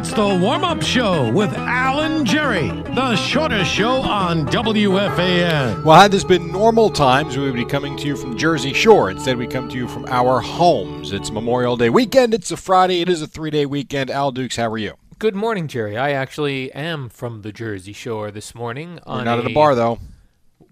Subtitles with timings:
[0.00, 5.84] It's the warm up show with Al and Jerry, the shortest show on WFAN.
[5.84, 9.10] Well, had this been normal times, we would be coming to you from Jersey Shore.
[9.10, 11.12] Instead, we come to you from our homes.
[11.12, 12.32] It's Memorial Day weekend.
[12.32, 13.02] It's a Friday.
[13.02, 14.08] It is a three day weekend.
[14.08, 14.94] Al Dukes, how are you?
[15.18, 15.98] Good morning, Jerry.
[15.98, 19.00] I actually am from the Jersey Shore this morning.
[19.06, 19.98] We're on not at a- bar, though.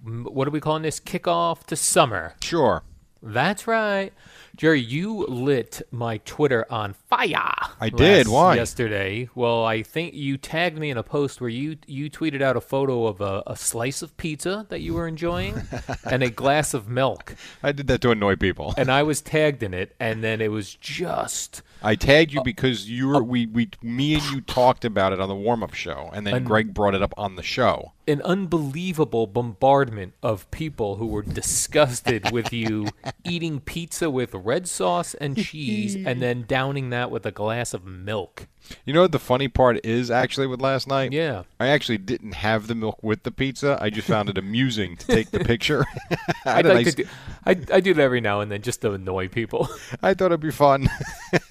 [0.06, 1.00] What are we calling this?
[1.00, 2.34] Kickoff to summer.
[2.40, 2.82] Sure.
[3.22, 4.14] That's right.
[4.56, 7.52] Jerry, you lit my Twitter on fire.
[7.80, 8.28] I did.
[8.28, 8.56] Why?
[8.56, 9.28] Yesterday.
[9.34, 12.60] Well, I think you tagged me in a post where you you tweeted out a
[12.60, 15.62] photo of a, a slice of pizza that you were enjoying
[16.04, 17.34] and a glass of milk.
[17.62, 18.74] I did that to annoy people.
[18.76, 22.90] And I was tagged in it, and then it was just I tagged you because
[22.90, 26.10] you were we, we me and you talked about it on the warm up show,
[26.12, 27.92] and then And- Greg brought it up on the show.
[28.08, 32.86] an unbelievable bombardment of people who were disgusted with you
[33.24, 37.84] eating pizza with red sauce and cheese and then downing that with a glass of
[37.84, 38.46] milk.
[38.84, 41.12] You know what the funny part is actually with last night?
[41.12, 41.44] Yeah.
[41.58, 43.78] I actually didn't have the milk with the pizza.
[43.80, 45.86] I just found it amusing to take the picture.
[46.44, 47.04] I, I'd like nice- do,
[47.46, 49.68] I, I do that every now and then just to annoy people.
[50.02, 50.88] I thought it'd be fun.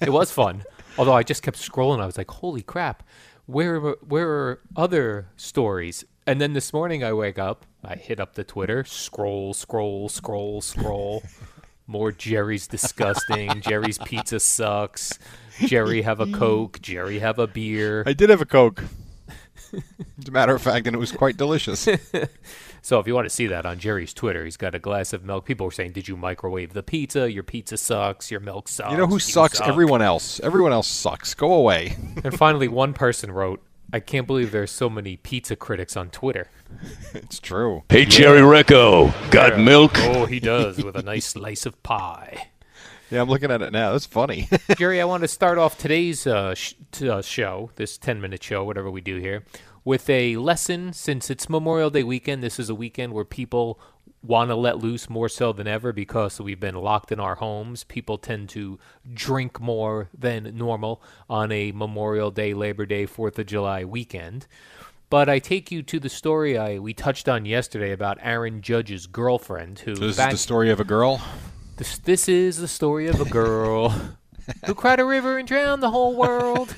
[0.00, 0.64] it was fun.
[0.96, 2.00] Although I just kept scrolling.
[2.00, 3.02] I was like, holy crap,
[3.46, 6.04] where, where are other stories?
[6.26, 10.60] And then this morning I wake up, I hit up the Twitter, scroll, scroll, scroll,
[10.60, 11.22] scroll.
[11.88, 13.60] More Jerry's disgusting.
[13.62, 15.18] Jerry's pizza sucks.
[15.58, 16.80] Jerry have a Coke.
[16.80, 18.04] Jerry have a beer.
[18.06, 18.84] I did have a Coke.
[19.72, 21.88] As a matter of fact, and it was quite delicious.
[22.80, 25.24] So if you want to see that on Jerry's Twitter, he's got a glass of
[25.24, 25.44] milk.
[25.44, 27.30] People were saying, "Did you microwave the pizza?
[27.30, 28.30] Your pizza sucks.
[28.30, 29.58] Your milk sucks." You know who you sucks?
[29.58, 30.40] suck." Everyone else.
[30.40, 31.34] Everyone else sucks.
[31.34, 31.96] Go away.
[32.24, 33.62] And finally, one person wrote,
[33.92, 36.48] "I can't believe there's so many pizza critics on Twitter."
[37.14, 37.82] it's true.
[37.88, 39.64] Hey, Jerry Recco, got Yeah.
[39.64, 39.92] milk?
[39.96, 42.48] Oh, he does with a nice slice of pie.
[43.10, 43.92] Yeah, I'm looking at it now.
[43.92, 44.48] That's funny.
[44.76, 48.42] Jerry, I want to start off today's uh, sh- t- uh, show, this 10 minute
[48.42, 49.44] show, whatever we do here,
[49.82, 50.92] with a lesson.
[50.92, 53.80] Since it's Memorial Day weekend, this is a weekend where people
[54.28, 57.82] want to let loose more so than ever because we've been locked in our homes.
[57.82, 58.78] People tend to
[59.14, 64.46] drink more than normal on a Memorial Day, Labor Day, 4th of July weekend.
[65.10, 69.06] But I take you to the story I we touched on yesterday about Aaron Judge's
[69.06, 71.22] girlfriend, who this back- is the story of a girl.
[71.78, 73.88] this, this is the story of a girl
[74.66, 76.76] who cried a river and drowned the whole world.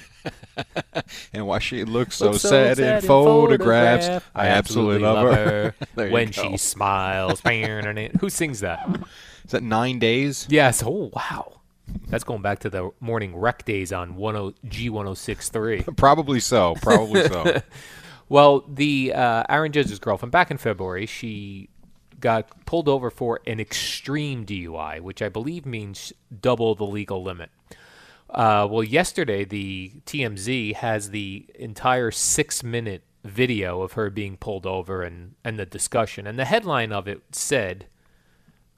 [1.33, 4.07] And why she looks so, Looks so sad, in sad photographs.
[4.07, 4.31] photograph.
[4.35, 5.75] I absolutely love her.
[5.95, 7.41] There when she smiles.
[8.21, 8.89] Who sings that?
[9.45, 10.47] Is that nine days?
[10.49, 10.83] Yes.
[10.85, 11.61] Oh, wow.
[12.09, 15.97] That's going back to the morning rec days on oh, 10 G1063.
[15.97, 16.75] Probably so.
[16.81, 17.61] Probably so.
[18.29, 21.69] Well, the uh, Aaron Judge's girlfriend back in February, she
[22.21, 27.51] got pulled over for an extreme DUI, which I believe means double the legal limit.
[28.31, 35.03] Uh, well, yesterday the TMZ has the entire six-minute video of her being pulled over
[35.03, 37.87] and and the discussion, and the headline of it said.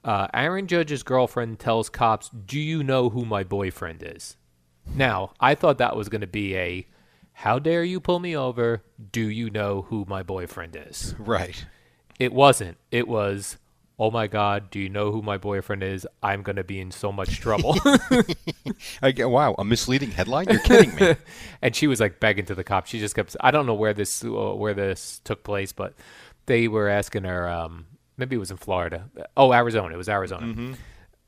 [0.05, 4.37] Uh, Aaron Judge's girlfriend tells cops, "Do you know who my boyfriend is?"
[4.85, 6.87] Now, I thought that was going to be a
[7.35, 8.83] how dare you pull me over?
[9.11, 11.15] Do you know who my boyfriend is?
[11.19, 11.65] right.
[12.19, 12.77] It wasn't.
[12.91, 13.59] It was,
[13.99, 16.07] oh my God, do you know who my boyfriend is?
[16.23, 17.77] I'm going to be in so much trouble.
[19.03, 20.47] I get, wow, a misleading headline?
[20.49, 21.17] You're kidding me.
[21.63, 22.91] and she was like begging to the cops.
[22.91, 25.95] She just kept, I don't know where this, uh, where this took place, but
[26.47, 27.87] they were asking her, um,
[28.17, 29.09] maybe it was in Florida.
[29.37, 29.95] Oh, Arizona.
[29.95, 30.75] It was Arizona.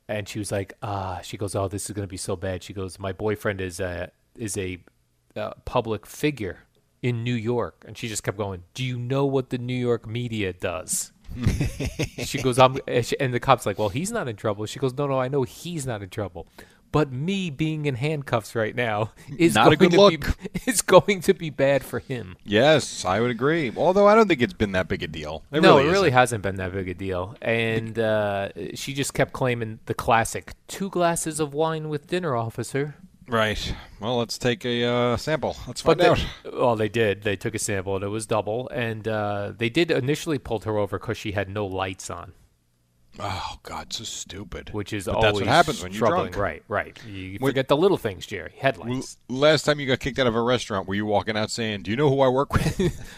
[0.08, 2.62] And she was like, ah, she goes, oh, this is going to be so bad.
[2.62, 4.78] She goes, my boyfriend is a, is a
[5.36, 6.64] uh, public figure
[7.02, 7.84] in New York.
[7.86, 11.12] And she just kept going, do you know what the New York media does?
[12.24, 14.66] She goes, I'm, and she- and the cop's like, well, he's not in trouble.
[14.66, 16.46] She goes, no, no, I know he's not in trouble.
[16.92, 20.38] but me being in handcuffs right now is Not a going good to look.
[20.54, 22.36] be is going to be bad for him.
[22.44, 23.72] Yes, I would agree.
[23.76, 25.42] Although I don't think it's been that big a deal.
[25.50, 26.18] It no, really it really isn't.
[26.20, 27.34] hasn't been that big a deal.
[27.42, 32.94] And uh, she just kept claiming the classic two glasses of wine with dinner, officer.
[33.26, 33.74] Right.
[34.00, 35.56] Well, let's take a uh, sample.
[35.66, 36.24] Let's find they, out.
[36.52, 37.22] well, they did.
[37.22, 38.68] They took a sample, and it was double.
[38.68, 42.32] And uh, they did initially pulled her over because she had no lights on,
[43.18, 44.70] Oh God, so stupid.
[44.74, 46.32] which is but always that's what happens when you're troubling.
[46.32, 46.42] drunk.
[46.42, 47.04] Right, right.
[47.06, 48.52] You When- forget the little things, Jerry.
[48.58, 49.16] Headlights.
[49.28, 51.90] last time you got kicked out of a restaurant, were you walking out saying, "Do
[51.90, 52.76] you know who I work with"?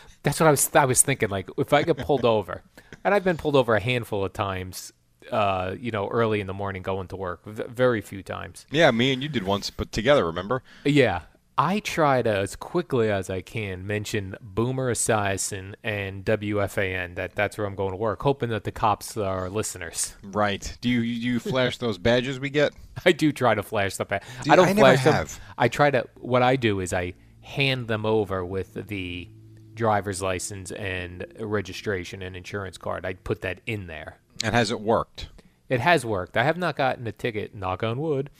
[0.22, 0.70] That's what I was.
[0.74, 1.30] I was thinking.
[1.30, 2.62] Like, if I get pulled over,
[3.04, 4.92] and I've been pulled over a handful of times.
[5.30, 7.44] Uh, you know, early in the morning going to work.
[7.44, 8.66] V- very few times.
[8.70, 10.24] yeah, me and you did once, but together.
[10.26, 10.62] Remember?
[10.84, 11.22] Yeah.
[11.58, 17.14] I try to, as quickly as I can, mention Boomer Esiason and WFAN.
[17.14, 20.14] That that's where I'm going to work, hoping that the cops are listeners.
[20.22, 20.76] Right.
[20.82, 22.74] Do you do you flash those badges we get?
[23.06, 24.22] I do try to flash the badge.
[24.50, 25.32] I don't I never flash have.
[25.32, 25.40] them.
[25.56, 26.06] I try to.
[26.18, 29.26] What I do is I hand them over with the
[29.72, 33.06] driver's license and registration and insurance card.
[33.06, 34.18] I put that in there.
[34.44, 35.28] And has it worked?
[35.68, 36.36] It has worked.
[36.36, 38.30] I have not gotten a ticket, knock on wood,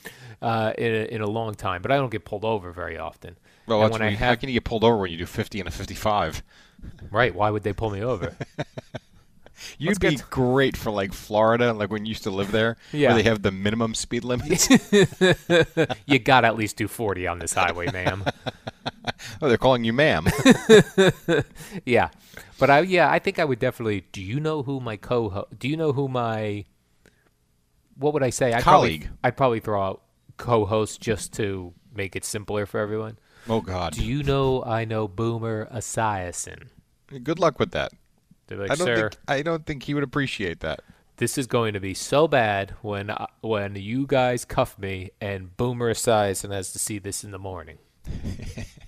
[0.41, 3.37] uh, in, a, in a long time, but I don't get pulled over very often.
[3.67, 4.19] Well, when I weird.
[4.19, 6.41] how can you get pulled over when you do 50 and a 55?
[7.11, 8.35] right, why would they pull me over?
[9.79, 12.77] You'd Let's be get- great for like Florida, like when you used to live there,
[12.93, 13.09] Yeah.
[13.13, 14.69] where they have the minimum speed limits.
[16.05, 18.23] you got to at least do 40 on this highway, ma'am.
[19.41, 20.27] oh, they're calling you ma'am.
[21.85, 22.09] yeah.
[22.59, 25.67] But I yeah, I think I would definitely Do you know who my co Do
[25.67, 26.65] you know who my
[27.97, 28.53] What would I say?
[28.53, 29.01] I'd Colleague.
[29.03, 30.01] Probably, I'd probably throw out
[30.37, 33.17] co-host just to make it simpler for everyone.
[33.49, 33.93] oh God.
[33.93, 36.67] Do you know I know Boomer Esiason?
[37.23, 37.91] Good luck with that.
[38.49, 40.81] Like, I don't think I don't think he would appreciate that.
[41.17, 45.55] this is going to be so bad when I, when you guys cuff me and
[45.57, 47.77] Boomer Esiason has to see this in the morning.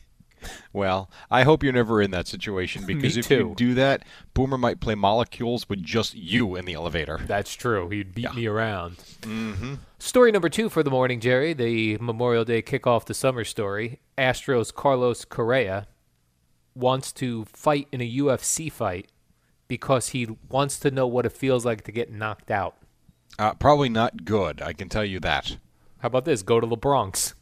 [0.74, 4.03] Well, I hope you're never in that situation because if you do that,
[4.33, 7.19] Boomer might play molecules with just you in the elevator.
[7.25, 7.89] That's true.
[7.89, 8.97] He'd beat me around.
[9.21, 9.75] Mm-hmm.
[10.00, 11.53] Story number two for the morning, Jerry.
[11.53, 14.00] The Memorial Day kickoff the summer story.
[14.18, 15.88] Astros Carlos Correa
[16.75, 19.07] wants to fight in a UFC fight
[19.68, 22.75] because he wants to know what it feels like to get knocked out.
[23.38, 24.62] Uh, probably not good.
[24.62, 25.57] I can tell you that.
[26.00, 26.41] How about this?
[26.41, 27.36] Go to the Bronx.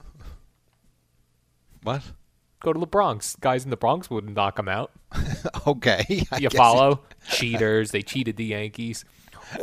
[1.83, 2.03] What?
[2.59, 3.36] Go to the Bronx.
[3.39, 4.92] Guys in the Bronx wouldn't knock him out.
[5.65, 6.24] Okay.
[6.31, 7.01] I You follow?
[7.30, 7.92] Cheaters.
[7.92, 9.04] They cheated the Yankees.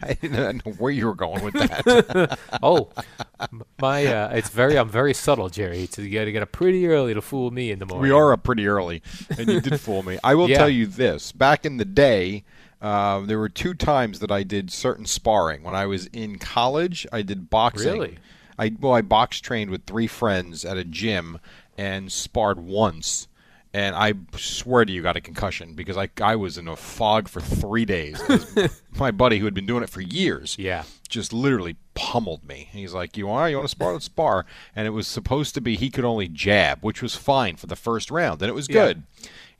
[0.00, 2.38] I didn't know where you were going with that.
[2.62, 2.90] Oh,
[3.80, 4.06] my!
[4.06, 4.78] Uh, it's very.
[4.78, 5.82] I'm very subtle, Jerry.
[5.84, 8.02] It's, you got to get up pretty early to fool me in the morning.
[8.02, 9.02] we are up pretty early,
[9.36, 10.18] and you did fool me.
[10.22, 10.58] I will Yeah.
[10.58, 12.44] tell you this: back in the day,
[12.80, 15.64] uh, there were two times that I did certain sparring.
[15.64, 17.92] When I was in college, I did boxing.
[17.92, 18.18] Really?
[18.58, 21.38] I well, I box trained with three friends at a gym
[21.78, 23.28] and sparred once.
[23.74, 27.28] And I swear to you, got a concussion because I I was in a fog
[27.28, 28.22] for three days.
[28.98, 30.82] My buddy, who had been doing it for years, Yeah.
[31.08, 32.68] just literally pummeled me.
[32.70, 33.50] He's like, "You want?
[33.50, 33.94] You want to spar?
[33.94, 34.44] Let's spar."
[34.76, 37.74] And it was supposed to be he could only jab, which was fine for the
[37.76, 38.74] first round, and it was Yeah.
[38.88, 39.02] good.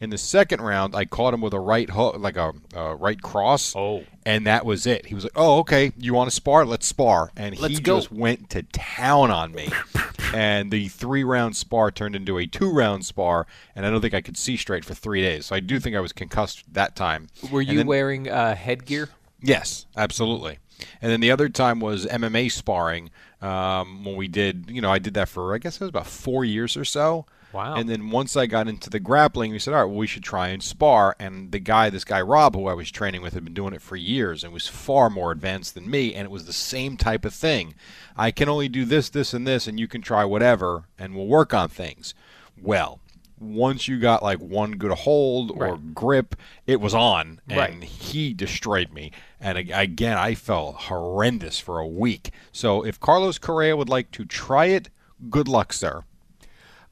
[0.02, 3.22] In the second round, I caught him with a right hook, like a, a right
[3.22, 3.72] cross.
[3.76, 4.02] Oh.
[4.26, 5.06] and that was it.
[5.06, 5.92] He was like, "Oh, okay.
[5.96, 6.66] You want to spar?
[6.66, 7.98] Let's spar." And Let's he go.
[7.98, 9.68] just went to town on me.
[10.34, 13.46] and the three-round spar turned into a two-round spar,
[13.76, 15.46] and I don't think I could see straight for three days.
[15.46, 17.28] So I do think I was concussed that time.
[17.52, 19.08] Were you then- wearing uh, headgear?
[19.40, 20.58] Yes, absolutely.
[21.00, 24.98] And then the other time was MMA sparring um, when we did, you know, I
[24.98, 27.24] did that for, I guess it was about four years or so.
[27.52, 27.74] Wow.
[27.74, 30.22] And then once I got into the grappling, we said, all right, well, we should
[30.22, 31.14] try and spar.
[31.18, 33.82] And the guy, this guy Rob, who I was training with, had been doing it
[33.82, 36.14] for years and was far more advanced than me.
[36.14, 37.74] And it was the same type of thing.
[38.16, 41.26] I can only do this, this, and this, and you can try whatever, and we'll
[41.26, 42.14] work on things.
[42.60, 43.00] Well,
[43.38, 45.94] once you got like one good hold or Right.
[45.94, 47.82] grip, it was on, and Right.
[47.82, 49.10] he destroyed me.
[49.40, 52.30] And again, I felt horrendous for a week.
[52.52, 54.90] So if Carlos Correa would like to try it,
[55.28, 56.04] good luck, sir.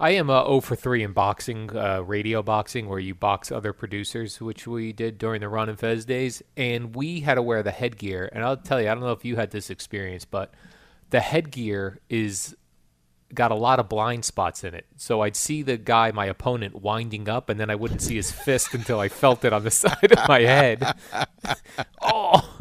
[0.00, 3.75] I am uh, 0 for 3 in boxing, uh, radio boxing, where you box other
[3.75, 6.42] producers, which we did during the Ron and Fez days.
[6.57, 8.30] And we had to wear the headgear.
[8.33, 10.54] And I'll tell you, I don't know if you had this experience, but
[11.11, 12.57] the headgear is
[13.35, 14.87] got a lot of blind spots in it.
[14.97, 18.33] So I'd see the guy, my opponent, winding up, and then I wouldn't see his
[18.45, 20.95] fist until I felt it on the side of my head.
[22.02, 22.59] oh,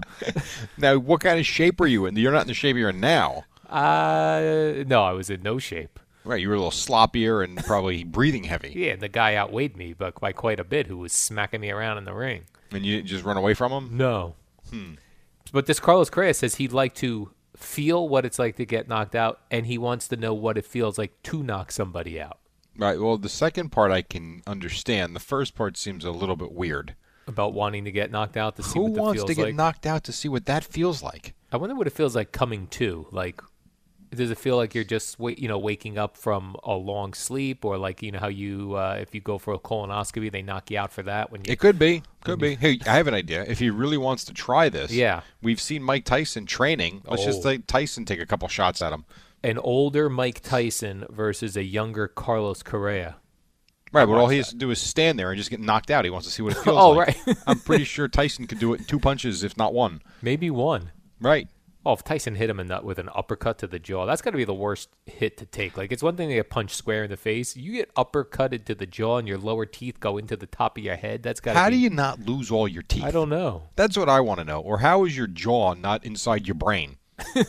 [0.77, 2.17] Now, what kind of shape are you in?
[2.17, 3.46] You're not in the shape you're in now.
[3.69, 6.01] uh, no, I was in no shape.
[6.29, 8.71] Right, you were a little sloppier and probably breathing heavy.
[8.75, 11.98] Yeah, the guy outweighed me, but by quite a bit, who was smacking me around
[11.98, 12.43] in the ring.
[12.71, 13.98] And you didn't just run away from him?
[13.98, 14.36] No.
[14.69, 14.93] Hmm.
[15.51, 19.15] But this Carlos Correa says he'd like to feel what it's like to get knocked
[19.15, 22.38] out, and he wants to know what it feels like to knock somebody out.
[22.77, 23.00] Right.
[23.00, 25.15] Well, the second part I can understand.
[25.15, 26.93] The first part seems a little bit weird.
[27.25, 29.55] About wanting to get knocked out to see Who what wants to get like.
[29.55, 31.33] knocked out to see what that feels like?
[31.51, 33.07] I wonder what it feels like coming to.
[33.09, 33.41] Like,
[34.12, 37.78] does it feel like you're just you know waking up from a long sleep, or
[37.78, 40.78] like you know how you uh, if you go for a colonoscopy, they knock you
[40.80, 41.51] out for that when you.
[41.51, 42.04] It could be.
[42.24, 42.56] Could be.
[42.56, 43.44] Hey, I have an idea.
[43.44, 45.22] If he really wants to try this, Yeah.
[45.42, 47.01] we've seen Mike Tyson training.
[47.08, 47.50] Let's just Oh.
[47.50, 49.06] let Tyson take a couple shots at him.
[49.42, 53.16] an older Mike Tyson versus a younger Carlos Correa.
[53.94, 56.04] Right, but all he has to do is stand there and just get knocked out.
[56.04, 57.25] He wants to see what it feels Oh, like.
[57.25, 57.38] right.
[57.48, 60.01] I'm pretty sure Tyson could do it in two punches, if not one.
[60.22, 60.92] Maybe one.
[61.22, 61.48] Right.
[61.86, 64.31] Oh, if Tyson hit him in the, with an uppercut to the jaw, that's got
[64.31, 65.77] to be the worst hit to take.
[65.77, 67.55] Like, it's one thing to get punched square in the face.
[67.55, 70.83] You get uppercutted to the jaw and your lower teeth go into the top of
[70.83, 71.24] your head.
[71.24, 71.75] That's got to How be.
[71.75, 73.05] do you not lose all your teeth?
[73.05, 73.69] I don't know.
[73.77, 74.59] That's what I want to know.
[74.59, 76.98] Or how is your jaw not inside your brain?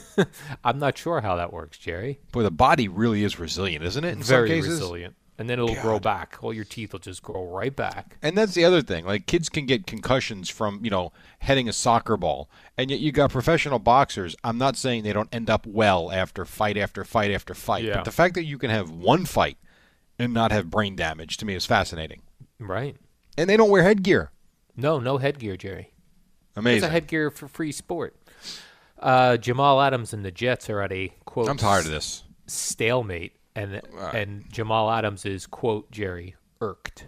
[0.65, 2.21] I'm not sure how that works, Jerry.
[2.33, 4.13] Boy, the body really is resilient, isn't it?
[4.13, 5.17] In Very resilient.
[5.41, 6.37] And then it'll grow back.
[6.43, 8.19] All your teeth will just grow right back.
[8.21, 9.07] And that's the other thing.
[9.07, 12.51] Like kids can get concussions from, you know, heading a soccer ball.
[12.77, 14.37] And yet you got professional boxers.
[14.45, 17.85] I'm not saying they don't end up well after fight after fight after fight.
[17.85, 17.95] Yeah.
[17.95, 19.57] But the fact that you can have one fight
[20.19, 22.21] and not have brain damage to me is fascinating.
[22.59, 22.97] Right.
[23.39, 24.33] And they don't wear headgear.
[24.77, 25.95] No, no headgear, Jerry.
[26.51, 26.91] It's Amazing.
[26.91, 28.15] a headgear for free sport.
[28.99, 31.49] Uh, Jamal Adams and the Jets are at a quote.
[31.49, 32.25] I'm tired of this.
[32.47, 33.81] Stalemate, and
[34.15, 37.07] and Jamal Adams is quote Jerry irked.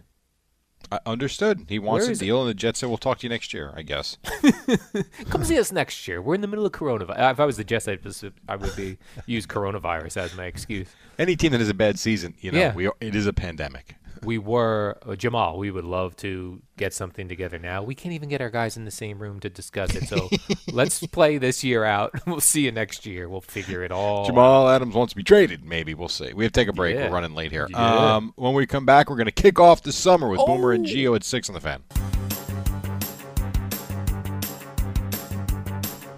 [0.90, 1.66] I understood.
[1.68, 2.24] He wants a is it?
[2.26, 4.18] deal, and the Jets said, "We'll talk to you next year." I guess.
[5.30, 6.20] Come see us next year.
[6.20, 7.32] We're in the middle of coronavirus.
[7.32, 10.88] If I was the Jets, I'd just, I would be use coronavirus as my excuse.
[11.18, 12.74] Any team that has a bad season, you know, Yeah.
[12.74, 13.94] we are, it is a pandemic.
[14.24, 15.58] We were uh, Jamal.
[15.58, 17.82] We would love to get something together now.
[17.82, 20.04] We can't even get our guys in the same room to discuss it.
[20.04, 20.28] So
[20.72, 22.12] let's play this year out.
[22.26, 23.28] We'll see you next year.
[23.28, 24.20] We'll figure it all.
[24.20, 24.26] out.
[24.26, 25.64] Jamal Adams wants to be traded.
[25.64, 26.32] Maybe we'll see.
[26.32, 26.94] We have to take a break.
[26.94, 27.08] Yeah.
[27.08, 27.66] We're running late here.
[27.68, 28.14] Yeah.
[28.16, 30.86] Um, when we come back, we're going to kick off the summer with Boomer and
[30.86, 31.82] Gio at six on the fan.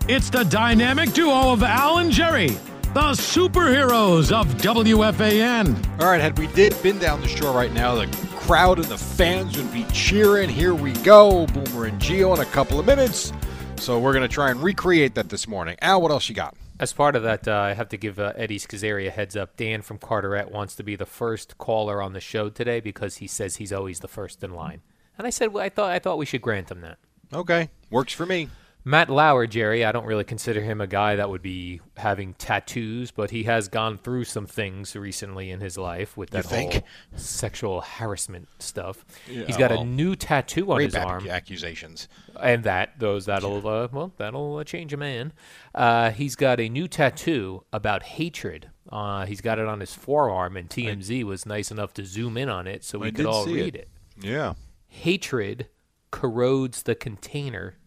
[0.07, 2.51] It's the dynamic duo of Al and Jerry,
[2.95, 6.01] the superheroes of WFAN.
[6.01, 8.97] All right, had we did been down the shore right now, the crowd and the
[8.97, 10.49] fans would be cheering.
[10.49, 13.33] Here we go, Boomer and Gio in a couple of minutes.
[13.79, 15.77] So we're going to try and recreate that this morning.
[15.83, 16.55] Al, what else you got?
[16.79, 19.57] As part of that, uh, I have to give uh, Eddie Scozzare a heads up.
[19.57, 23.27] Dan from Carteret wants to be the first caller on the show today because he
[23.27, 24.83] says he's always the first in line.
[25.19, 26.99] And I said, well, I thought I thought we should grant him that.
[27.33, 28.51] Okay, works for me.
[28.87, 33.11] Matt Lauer, Jerry, I don't really consider him a guy that would be having tattoos,
[33.11, 36.71] but he has gone through some things recently in his life with that whole
[37.17, 39.03] sexual harassment stuff.
[39.27, 42.09] Yeah, He's got well, a new tattoo on his arm, accusations.
[42.39, 45.33] and that those that'll uh, well that'll uh, change a man.
[45.75, 48.69] Uh, he's got a new tattoo about hatred.
[48.91, 52.51] Uh, he's got it on his forearm, and TMZ was nice enough to zoom in
[52.51, 53.89] on it so we I could all read it.
[54.19, 54.25] it.
[54.25, 54.55] Yeah.
[54.89, 55.69] Hatred
[56.11, 57.79] corrodes the container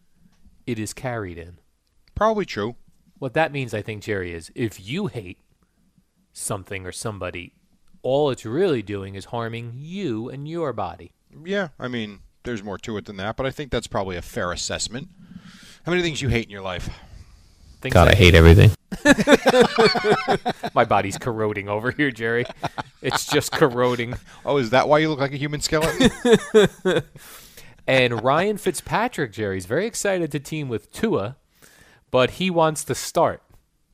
[0.68, 1.58] it is carried in.
[2.14, 2.76] Probably true.
[3.18, 5.40] What that means, I think, Jerry, is if you hate
[6.34, 7.54] something or somebody,
[8.04, 11.14] all it's really doing is harming you and your body.
[11.44, 14.22] Yeah, I mean, there's more to it than that, but I think that's probably a
[14.22, 15.08] fair assessment.
[15.86, 16.90] How many things you hate in your life?
[17.82, 18.72] Things God, I that- hate everything.
[20.74, 22.46] My body's corroding over here, Jerry.
[23.02, 24.16] It's just corroding.
[24.46, 26.12] Oh, is that why you look like a human skeleton?
[27.88, 31.38] And Ryan Fitzpatrick, Jerry's very excited to team with Tua,
[32.12, 33.42] but he wants to start.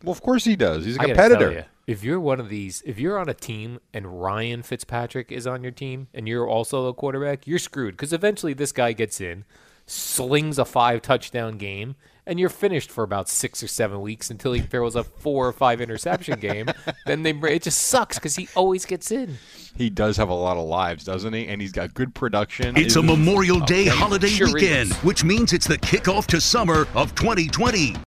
[0.04, 0.86] well, of course he does.
[0.86, 1.68] He's a competitor.
[1.86, 5.64] if you're one of these, if you're on a team and Ryan Fitzpatrick is on
[5.64, 9.46] your team and you're also a quarterback, you're screwed because eventually this guy gets in,
[9.86, 14.54] slings a five touchdown game, and you're finished for about six or seven weeks until
[14.54, 16.68] he throws a four or five interception game.
[17.06, 19.38] Then they it just sucks because he always gets in.
[19.76, 21.48] He does have a lot of lives, doesn't he?
[21.48, 22.78] And he's got good production.
[22.78, 24.98] It's a Memorial Day oh, holiday sure weekend, is.
[24.98, 27.96] which means it's the kickoff to summer of 2020.